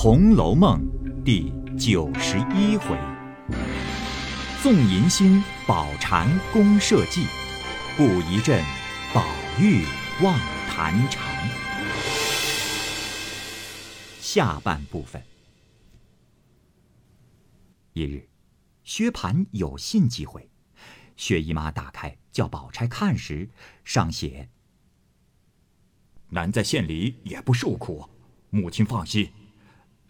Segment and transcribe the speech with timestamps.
[0.00, 0.80] 红楼梦》
[1.24, 2.96] 第九十一回：
[4.62, 7.26] 纵淫心，宝蟾宫社稷；
[7.96, 8.62] 布一阵，
[9.12, 9.26] 宝
[9.58, 9.84] 玉
[10.22, 10.38] 望
[10.68, 11.20] 檀蝉。
[14.20, 15.20] 下半部分。
[17.92, 18.28] 一日，
[18.84, 20.48] 薛蟠有信寄回，
[21.16, 23.50] 薛姨妈打开，叫宝钗看时，
[23.82, 24.48] 上写
[26.30, 28.08] ：“男在县里也不受苦，
[28.50, 29.28] 母亲放心。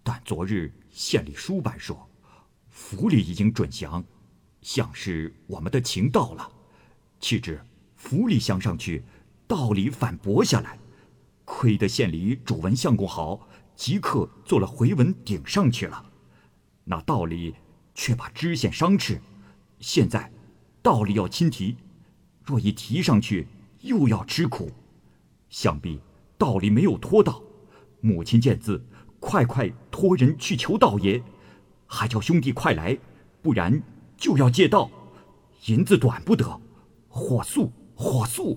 [0.08, 2.08] 但昨日县里书办说，
[2.70, 4.02] 府里已经准降，
[4.62, 6.50] 像是我们的情到了。
[7.20, 7.60] 岂知
[7.94, 9.04] 府里降上去，
[9.46, 10.78] 道里反驳下来。
[11.44, 16.02] 亏得县里主文相公好，即刻做了回文顶上去了。
[16.84, 17.54] 那道里。”
[17.94, 19.20] 却把知县伤斥，
[19.80, 20.32] 现在
[20.80, 21.76] 道理要亲提，
[22.44, 23.48] 若一提上去，
[23.80, 24.70] 又要吃苦。
[25.50, 26.00] 想必
[26.38, 27.42] 道理没有拖到，
[28.00, 28.80] 母亲见字，
[29.18, 31.20] 快快托人去求道爷，
[31.84, 32.96] 还叫兄弟快来，
[33.42, 33.82] 不然
[34.16, 34.88] 就要借道，
[35.66, 36.60] 银子短不得，
[37.08, 38.56] 火速火速。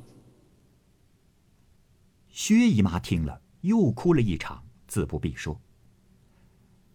[2.29, 5.59] 薛姨妈听了，又哭了一场，自不必说。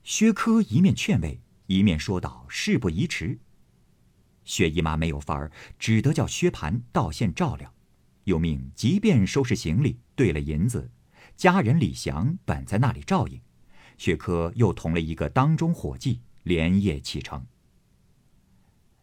[0.04, 1.40] 薛科一面劝慰。
[1.66, 3.40] 一面说道：“事不宜迟。”
[4.46, 7.74] 薛姨妈没有法儿，只得叫薛蟠到县照料，
[8.22, 10.88] 又命即便收拾行李，兑了银子，
[11.36, 13.40] 家人李祥本在那里照应。
[13.96, 17.46] 薛科又同了一个当中伙计，连夜启程。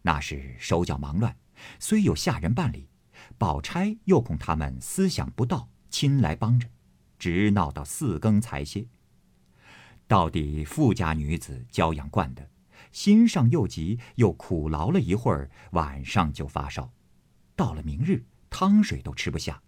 [0.02, 1.36] 那时手脚忙乱，
[1.78, 2.88] 虽有下人办理，
[3.38, 6.68] 宝钗又恐他们思想不到，亲来帮着，
[7.18, 8.86] 直闹到四更才歇。
[10.06, 12.50] 到底富家女子娇养惯的。
[12.92, 16.92] 心上又急又苦劳了一会儿，晚上就发烧，
[17.56, 19.60] 到了明日汤水都吃不下。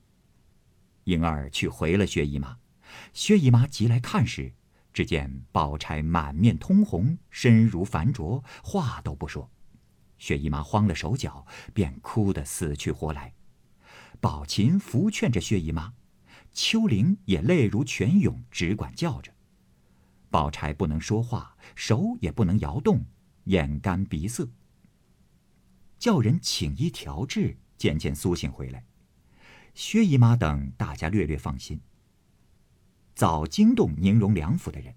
[1.05, 2.59] 婴儿去回了薛姨妈，
[3.13, 4.53] 薛姨妈急来看时，
[4.97, 9.51] 只见宝钗满面通红，身如凡着，话都不说。
[10.17, 13.35] 薛姨妈慌了手脚，便哭得死去活来。
[14.23, 15.93] 宝琴扶劝着薛姨妈，
[16.51, 19.31] 秋玲也泪如泉涌，只管叫着。
[20.31, 23.05] 宝钗不能说话，手也不能摇动。
[23.45, 24.49] 眼干鼻涩，
[25.99, 28.83] 叫人请医调治，渐渐苏醒回来。
[29.75, 31.79] 薛姨妈等大家略略放心。
[33.17, 34.95] 早惊动宁荣两府的人，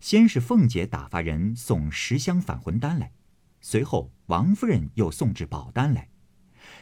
[0.00, 3.12] 先是凤姐打发人送十箱返魂丹来，
[3.60, 6.08] 随后王夫人又送至宝丹来，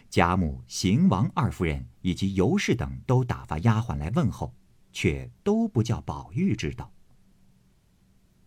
[0.09, 4.55] 贾母、邢王二夫人以及尤氏等都打发丫鬟来问候，
[4.93, 6.93] 却都不叫宝玉知道。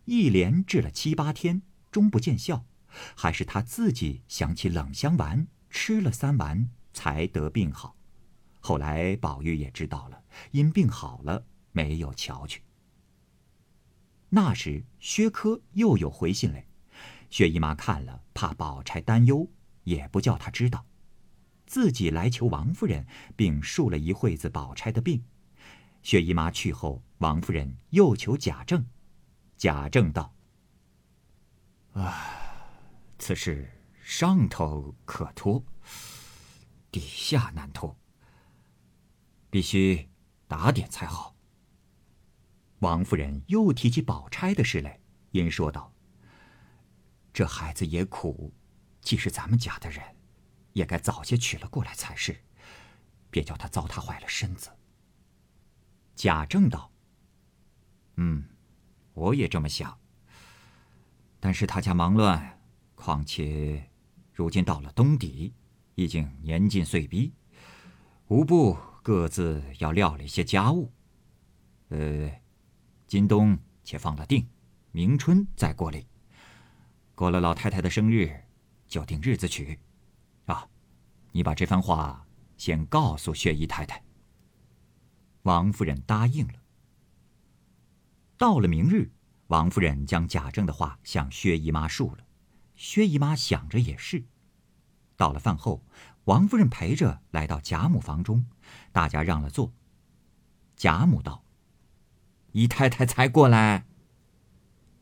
[0.06, 1.60] 一连治了七八天。
[1.90, 2.66] 终不见效，
[3.16, 7.96] 还是他自己想起冷香丸，吃了三丸才得病好。
[8.60, 11.46] 后来宝玉也知道了，因病好了，
[11.78, 12.64] 没有瞧去。
[14.30, 16.66] 那时薛科又有回信来，
[17.30, 19.48] 薛姨妈看了，怕宝钗担忧，
[19.84, 20.84] 也不叫他知道，
[21.68, 23.06] 自己来求王夫人，
[23.36, 25.22] 并述了一会子宝钗的病。
[26.02, 28.84] 薛姨妈去后，王夫人又求贾政，
[29.56, 30.34] 贾政道。
[31.92, 32.12] 啊，
[33.20, 33.70] 此事
[34.02, 35.62] 上头可托，
[36.90, 37.96] 底下难托，
[39.48, 40.08] 必须
[40.48, 41.37] 打点才好。
[42.80, 45.00] 王夫人又提起宝钗的事来，
[45.32, 45.92] 因说道
[47.32, 48.52] ：“这孩子也苦，
[49.00, 50.04] 既是咱们家的人，
[50.72, 52.44] 也该早些娶了过来才是，
[53.30, 54.70] 别叫他糟蹋坏了身子。”
[56.14, 56.92] 贾政道
[58.16, 58.44] ：“嗯，
[59.14, 59.98] 我也这么想。”
[61.40, 62.60] 但是他家忙乱，
[62.96, 63.88] 况且
[64.32, 65.54] 如今到了冬底，
[65.94, 67.32] 已经年近岁逼，
[68.26, 70.92] 无不各自要料理些家务。
[71.90, 72.30] 呃，
[73.08, 74.46] 今冬且放了定，
[74.92, 76.06] 明春再过礼。
[77.14, 78.44] 过了老太太的生日，
[78.86, 79.80] 就定日子娶。
[80.44, 80.68] 啊，
[81.32, 82.26] 你把这番话
[82.58, 84.04] 先告诉薛姨太太。
[85.42, 86.54] 王夫人答应了。
[88.36, 89.10] 到了明日。
[89.46, 92.26] 王夫人将贾政的话向薛姨妈述了，
[92.76, 94.22] 薛姨妈想着也是。
[95.16, 95.82] 到了饭后，
[96.24, 98.44] 王夫人陪着来到贾母房中，
[98.92, 99.72] 大家让了座。
[100.76, 101.42] 贾母道
[102.52, 103.86] ：“姨太太才过来。”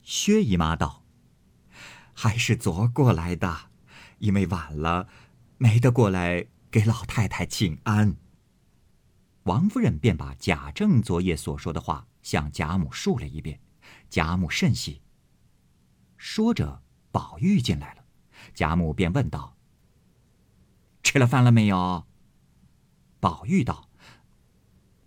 [0.03, 1.05] 薛姨妈道
[2.15, 3.71] ：“还是昨过来的，
[4.19, 5.09] 因为晚了，
[5.59, 8.17] 没得过来给老太太请安。”
[9.45, 13.61] 王夫人便把贾政昨夜所说的话向贾母述了一遍。
[14.09, 15.03] 贾母甚喜。
[16.17, 16.83] 说着，
[17.13, 18.05] 宝玉进来了，
[18.55, 19.57] 贾母便问道
[21.03, 22.07] ：“吃了饭了没有？”
[23.21, 23.89] 宝玉道：“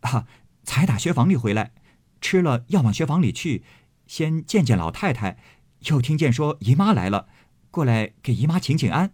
[0.01, 0.27] 啊，
[0.63, 1.73] 才打学房里回来，
[2.21, 3.63] 吃了要往学房里去，
[4.07, 5.37] 先见见老太太，
[5.79, 7.27] 又听见说姨妈来了，
[7.71, 9.13] 过来给姨妈请请安。”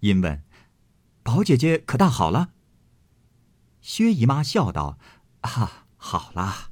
[0.00, 0.42] 因问
[1.22, 2.50] ：“宝姐姐可大好了？”
[3.80, 4.98] 薛姨妈笑道
[5.42, 6.70] ：“啊，好啦。”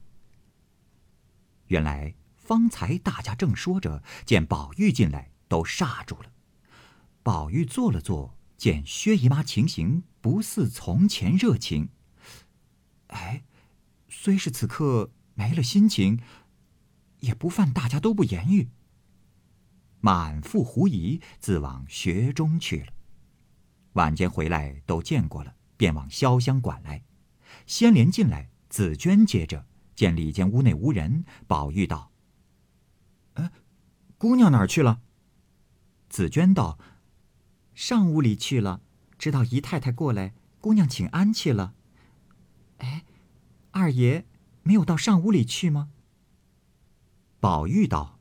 [1.69, 6.33] 原来方才大家正说着，见宝玉进来，都煞住了。
[7.23, 11.91] 宝玉坐了坐，见薛姨妈情形不似从前热情。
[13.07, 13.45] 哎，
[14.25, 16.21] 虽是此刻没了心情，
[17.19, 18.71] 也不犯大家都不言语。
[20.01, 22.93] 满腹狐疑，自往学中去了。
[23.95, 27.03] 晚间回来都见过了，便往潇湘馆来。
[27.67, 29.67] 先莲进来，紫娟接着
[29.97, 32.13] 见里间屋内无人，宝玉道
[33.35, 33.51] ：“呃，
[34.19, 35.01] 姑娘哪儿去了？”
[36.09, 36.79] 紫娟道
[37.75, 38.83] ：“上屋里去了，
[39.19, 41.75] 知道姨太太过来，姑娘请安去了。”
[42.79, 43.05] 哎，
[43.73, 44.27] 二爷
[44.63, 45.91] 没有到上屋里去吗？
[47.41, 48.19] 宝玉道：“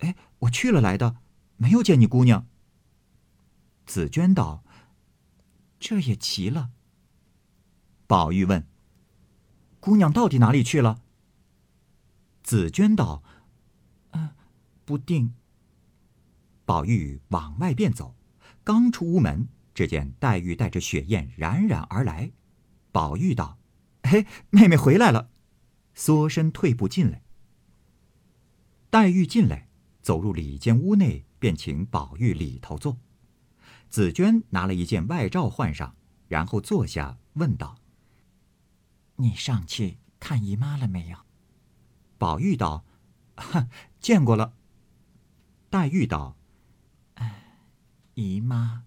[0.00, 1.18] 哎，我去了来的，
[1.56, 2.46] 没有见你姑娘。”
[3.86, 4.62] 紫娟道。
[5.78, 6.70] 这也奇了。
[8.06, 8.66] 宝玉问
[9.78, 11.02] ：“姑娘到底哪里去了？”
[12.42, 13.22] 紫娟道
[14.12, 14.30] ：“嗯，
[14.84, 15.34] 不定。”
[16.64, 18.16] 宝玉往外便走，
[18.64, 22.32] 刚出屋门，只见黛玉带着雪雁冉冉而来。
[22.90, 23.58] 宝玉道
[24.06, 25.30] ：“嘿，妹妹回来了。”
[25.94, 27.22] 缩身退步进来。
[28.90, 29.68] 黛玉进来，
[30.00, 32.98] 走入里间屋内，便请宝玉里头坐。
[33.88, 35.96] 紫娟拿了一件外罩换上，
[36.28, 37.78] 然后坐下，问道
[39.16, 41.18] ：“你上去看姨妈了没有？”
[42.18, 42.84] 宝玉道
[44.00, 44.54] ：“见过了。”
[45.70, 46.36] 黛玉道
[47.14, 47.58] ：“哎
[48.14, 48.84] 姨妈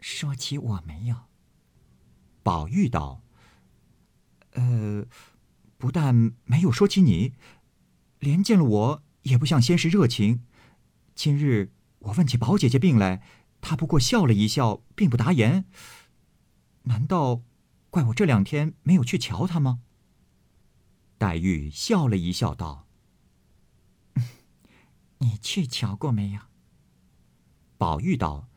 [0.00, 1.16] 说起我没有？”
[2.42, 3.22] 宝玉道
[4.56, 5.06] ：“呃，
[5.78, 7.32] 不但没有说起你，
[8.18, 10.42] 连见了我也不像先是热情。
[11.14, 13.22] 今日我问起宝姐姐病来。”
[13.62, 15.64] 她不过笑了一笑，并不答言。
[16.82, 17.42] 难道
[17.90, 19.80] 怪我这两天没有去瞧他吗？
[21.18, 22.86] 黛玉笑了一笑，道
[25.18, 26.40] ：“你去瞧过没有？”
[27.76, 28.48] 宝玉道：“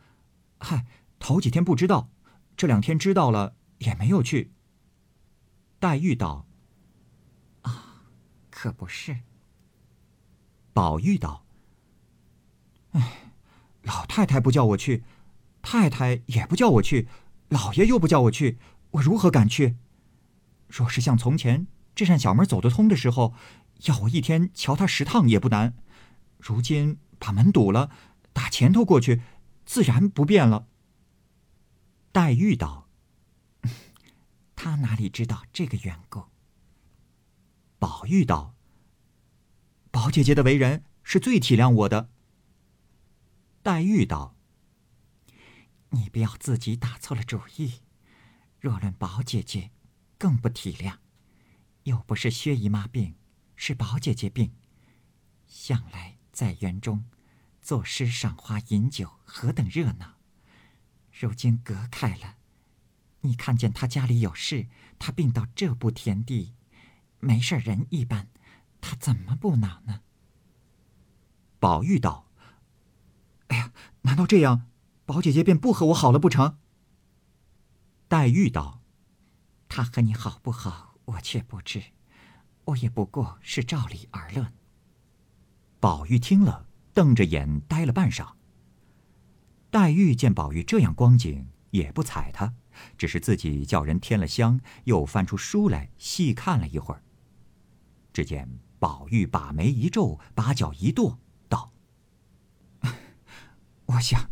[0.60, 0.86] 嗨，
[1.18, 2.12] 头几天不知道，
[2.56, 4.52] 这两天知道了，也没有去。”
[5.80, 6.46] 黛玉道
[7.64, 8.04] ：“啊，
[8.50, 9.20] 可不是。”
[10.74, 11.46] 宝玉道
[12.92, 13.16] ：“哎。”
[13.84, 15.04] 老太太不叫我去，
[15.62, 17.08] 太太也不叫我去，
[17.48, 18.60] 老爷又不叫我去，
[18.92, 19.78] 我如何敢去？
[20.68, 21.66] 若是像从前
[21.96, 23.34] 这扇小门走得通的时候，
[23.86, 25.74] 要我一天瞧他十趟也不难。
[26.38, 27.90] 如今把门堵了，
[28.34, 29.22] 打前头过去，
[29.66, 30.68] 自然不便了。
[32.12, 32.89] 黛玉道
[34.62, 36.26] ：“他哪里知道这个缘故？”
[37.80, 38.56] 宝玉道
[39.90, 42.10] ：“宝姐姐的为人是最体谅我的。”
[43.64, 44.36] 黛玉道
[45.92, 47.84] ：“你不要自己打错了主意。
[48.60, 49.72] 若论宝姐姐，
[50.18, 50.98] 更不体谅。
[51.84, 53.16] 又不是薛姨妈病，
[53.56, 54.54] 是宝姐姐病。
[55.48, 57.06] 向来在园中
[57.62, 60.18] 作诗、赏花、饮酒，何等热闹。
[61.18, 62.39] 如今隔开了，
[63.22, 64.68] 你看见他家里有事，
[64.98, 66.54] 他病到这步田地，
[67.20, 68.28] 没事人一般，
[68.80, 70.02] 他怎么不恼呢？”
[71.60, 72.28] 宝玉道。
[73.48, 73.74] 哎呀，
[74.04, 74.68] 难道这样，
[75.06, 76.58] 宝姐姐便不和我好了不成？
[78.08, 78.82] 黛玉道
[79.68, 81.84] ：“她和你好不好，我却不知，
[82.66, 84.54] 我也不过是照理而论。”
[85.80, 88.34] 宝玉听了，瞪着眼呆了半晌。
[89.72, 92.54] 黛玉见宝玉这样光景，也不睬他，
[92.98, 97.04] 只是自己叫人添了香，又翻出书来细看了一会儿。
[98.12, 101.20] 只见宝玉把眉一皱，把脚一跺。
[101.48, 101.72] 道
[103.86, 104.30] 我想，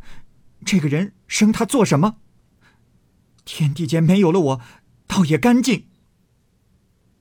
[0.66, 2.18] 这个人生他做什么？
[3.46, 4.62] 天地间没有了我，
[5.08, 5.88] 倒也干净。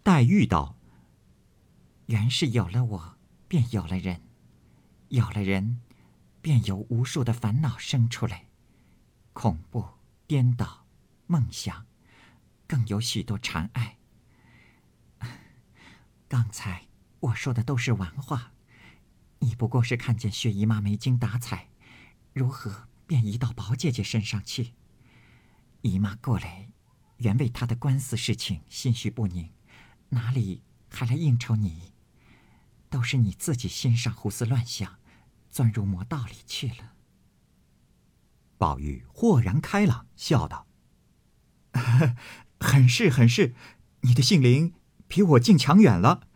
[0.02, 0.76] 黛玉道
[2.06, 3.18] ：“原是有了我，
[3.48, 4.20] 便有了人；
[5.08, 5.80] 有了人，
[6.40, 8.46] 便有无数的烦恼生出来，
[9.32, 9.84] 恐怖、
[10.26, 10.85] 颠倒、
[11.26, 11.86] 梦想，
[12.66, 13.98] 更有许多禅爱。
[16.28, 16.86] 刚才
[17.20, 18.52] 我说的都是玩话，
[19.38, 21.68] 你不过是看见薛姨妈没精打采。”
[22.32, 24.74] 如何便移到宝姐姐身上去？
[25.80, 26.68] 姨妈过来，
[27.16, 29.50] 原为她的官司事情心绪不宁，
[30.10, 31.92] 哪里还来应酬你？
[32.90, 34.98] 都是你自己心上胡思乱想，
[35.50, 36.92] 钻入魔道里去了。
[38.58, 40.65] 宝玉豁然开朗，笑道
[42.58, 43.54] ：“很是很是，
[44.02, 44.72] 你的性灵
[45.06, 46.26] 比我竟强远了。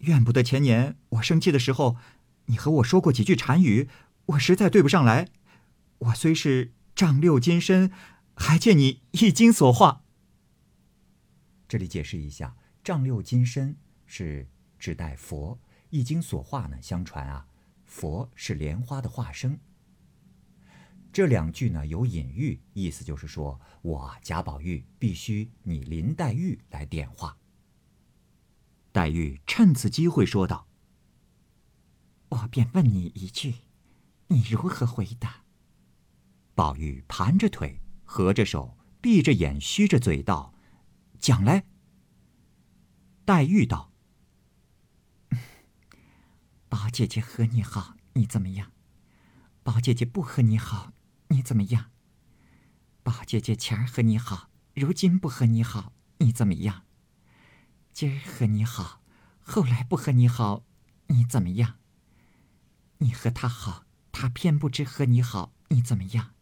[0.00, 1.96] 怨不得前年我生气的时候，
[2.46, 3.88] 你和我说过几句禅语，
[4.26, 5.28] 我实在对不上来。
[5.98, 7.90] 我虽是丈六金身，
[8.36, 10.02] 还借你一经所化。
[11.66, 14.46] 这里解释一下，丈六金身是
[14.78, 15.58] 指代佛，
[15.90, 16.76] 一经所化呢？
[16.82, 17.46] 相传啊，
[17.84, 19.58] 佛是莲花的化身。
[21.14, 27.38] 这两句呢有隐喻，意思就是说我贾宝玉必须你林黛玉来点化。
[28.90, 30.66] 黛玉趁此机会说道
[32.30, 33.54] ：“我便问你一句，
[34.26, 35.44] 你如何回答？”
[36.52, 40.52] 宝玉盘着腿，合着手，闭着眼，虚着嘴道
[41.20, 41.64] ：“讲来。”
[43.24, 43.92] 黛玉道
[46.68, 48.72] ：“宝姐姐和你好，你怎么样？
[49.62, 50.90] 宝姐姐不和你好。”
[51.34, 51.86] 你怎么样？
[53.02, 56.84] 宝姐姐前儿和你好，如今不和你好，你怎么样？
[57.92, 59.02] 今儿和你好，
[59.40, 60.62] 后来不和你好，
[61.08, 61.74] 你怎么样？
[62.98, 66.34] 你和他好，他偏不知和你好，你怎么样？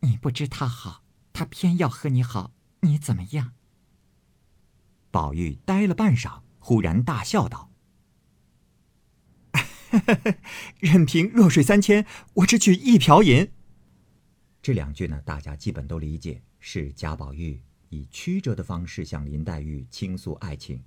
[0.00, 1.02] 你不知他好，
[1.32, 2.52] 他偏要和你好，
[2.82, 3.54] 你怎么样？
[5.10, 7.72] 宝玉呆了半晌，忽然大笑道
[10.78, 13.50] ：“任凭弱水三千，我只取一瓢饮。”
[14.60, 20.82] 这两句呢，大家基本都理解，是贾宝玉以曲折的方式向林黛玉倾诉爱情，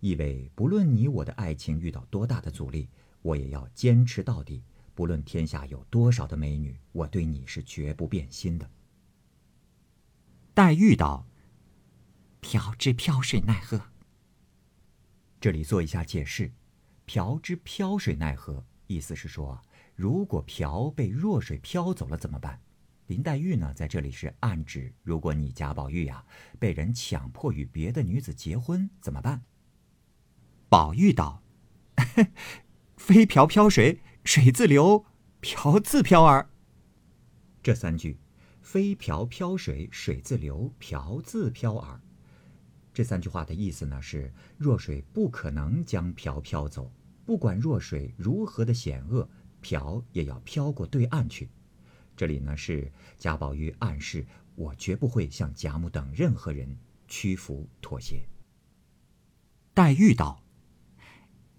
[0.00, 2.88] 意味不论你我的爱情遇到多大的阻力，
[3.22, 4.62] 我也要坚持到底。
[4.94, 8.70] 不论天下有多少的美女，我对你是绝不变心的。
[10.52, 11.26] 黛玉道
[12.40, 13.80] ：“瓢之漂水奈何？”
[15.40, 16.52] 这里做一下解释
[17.06, 19.62] ，“瓢之漂水奈何”意思是说，
[19.94, 22.60] 如果瓢被弱水漂走了怎么办？
[23.10, 26.24] 林黛玉呢，在这里是暗指，如果你贾宝玉呀
[26.60, 29.42] 被人强迫与别的女子结婚，怎么办？
[30.68, 31.42] 宝玉道
[32.96, 35.04] ：“飞瓢漂水，水自流；
[35.40, 36.48] 瓢自飘耳。”
[37.60, 38.16] 这三句
[38.62, 42.00] ，“飞瓢漂水，水自流；瓢自飘耳。”
[42.94, 46.92] 这三句话的意思呢是：弱水不可能将瓢飘走，
[47.26, 49.28] 不管弱水如何的险恶，
[49.60, 51.50] 瓢也要飘过对岸去。
[52.20, 58.28] 这里呢是贾宝玉暗示我绝不会向贾母等任何人屈服妥协。
[59.72, 60.44] 黛玉道：“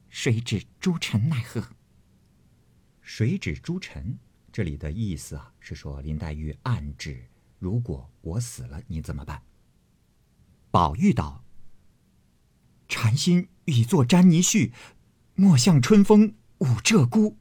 [0.08, 1.68] 谁指诸臣奈何？”
[3.02, 4.20] 谁指诸臣？
[4.52, 7.26] 这里的意思啊是说林黛玉暗指，
[7.58, 9.42] 如果我死了，你怎么办？
[10.70, 11.44] 宝玉道
[12.88, 14.72] ：“禅心已作沾泥絮，
[15.34, 17.34] 莫向春风舞鹧鸪。”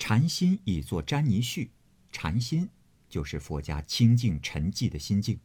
[0.00, 1.68] 禅心已作沾泥絮。
[2.10, 2.68] 禅心
[3.08, 5.40] 就是佛家清净沉寂的心境，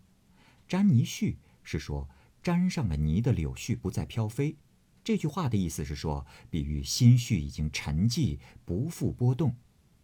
[0.68, 2.10] 沾泥絮是说
[2.42, 4.58] 沾上了泥的柳絮不再飘飞。
[5.04, 9.56] 这句话的意思是说，比喻心绪已经沉寂，不复波动。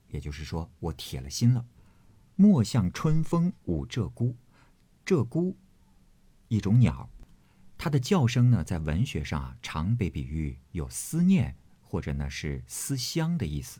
[0.09, 1.65] 也就是说，我铁了心了。
[2.35, 4.35] 莫向春风舞鹧鸪，
[5.05, 5.55] 鹧鸪
[6.47, 7.09] 一种鸟，
[7.77, 13.79] 它的叫声呢，在文学上啊，常被比喻有思念或者呢是思乡的意思。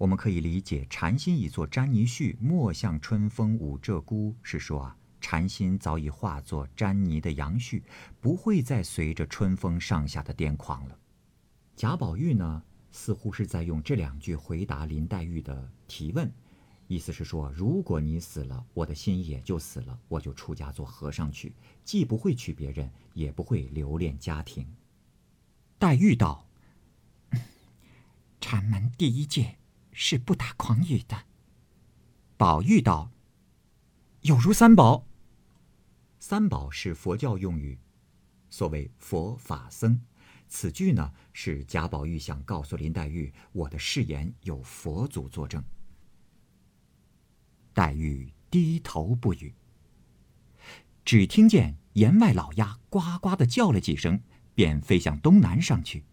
[0.00, 7.82] 我们可以理解“禅心已作沾泥絮，莫向春风舞鹧鸪”是说啊，禅心早已化作沾泥的杨絮，
[8.18, 10.98] 不会再随着春风上下的癫狂了。
[11.76, 16.32] 贾宝玉呢，似乎是在用这两句回答林黛玉的提问，
[16.88, 21.52] 意思是说：如果你死了，我的心也就死了，我就出家做和尚去，
[21.84, 24.66] 既不会娶别人，也不会留恋家庭。
[25.78, 26.46] 黛玉道
[28.40, 29.56] ：“禅门第一戒。”
[30.02, 31.26] 是不打诳语的。
[32.38, 33.10] 宝玉道
[34.22, 35.06] ：“有如三宝。
[36.18, 37.78] 三宝是佛教用语，
[38.48, 40.00] 所谓佛法僧。
[40.48, 45.62] 此句呢，是贾宝玉想告诉林黛玉，我的誓言有佛祖作证。”
[47.74, 49.54] 黛玉低头不语，
[51.04, 54.22] 只听见檐外老鸦呱呱的叫了几声，
[54.54, 56.06] 便飞向东南上去。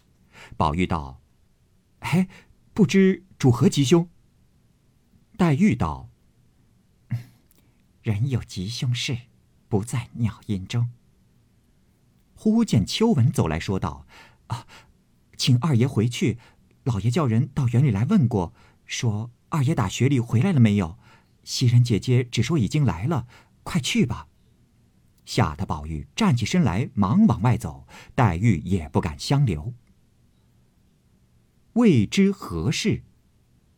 [0.57, 1.21] 宝玉道
[1.99, 2.27] ：“哎。”
[2.77, 4.09] 不知主何吉凶？
[5.37, 6.09] 黛玉道
[8.01, 9.15] ：“人有吉凶事，
[9.69, 10.89] 不在鸟音中。”
[12.33, 14.07] 忽见秋文走来说道
[14.47, 14.65] ：“啊，
[15.37, 16.39] 请二爷回去，
[16.83, 18.53] 老爷叫人到园里来问过，
[18.87, 20.97] 说二爷打雪里回来了没有？
[21.43, 23.27] 袭人姐姐只说已经来了，
[23.61, 24.27] 快去吧。”
[25.25, 29.73] 吓得宝玉站起身来，忙往外走，黛玉也不敢相留。
[31.73, 33.03] 未知何事，